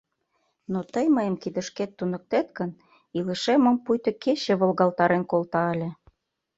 [0.71, 2.69] Но тый мыйым кидышкет туныктет гын,
[3.17, 5.89] илышемым пуйто кече волгалтарен колта ыле.